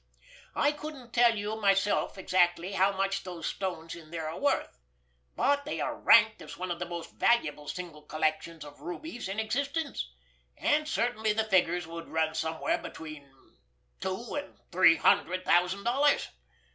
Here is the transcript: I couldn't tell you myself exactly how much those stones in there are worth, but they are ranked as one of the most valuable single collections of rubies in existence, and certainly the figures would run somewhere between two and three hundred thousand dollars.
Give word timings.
I 0.55 0.71
couldn't 0.71 1.13
tell 1.13 1.37
you 1.37 1.55
myself 1.61 2.17
exactly 2.17 2.71
how 2.71 2.91
much 2.97 3.21
those 3.23 3.45
stones 3.45 3.93
in 3.95 4.09
there 4.09 4.27
are 4.29 4.39
worth, 4.39 4.79
but 5.35 5.63
they 5.63 5.79
are 5.79 5.95
ranked 5.95 6.41
as 6.41 6.57
one 6.57 6.71
of 6.71 6.79
the 6.79 6.87
most 6.87 7.11
valuable 7.19 7.67
single 7.67 8.01
collections 8.01 8.65
of 8.65 8.81
rubies 8.81 9.27
in 9.29 9.39
existence, 9.39 10.11
and 10.57 10.87
certainly 10.87 11.33
the 11.33 11.43
figures 11.43 11.85
would 11.85 12.07
run 12.09 12.33
somewhere 12.33 12.79
between 12.79 13.31
two 13.99 14.33
and 14.33 14.57
three 14.71 14.95
hundred 14.95 15.45
thousand 15.45 15.83
dollars. 15.83 16.29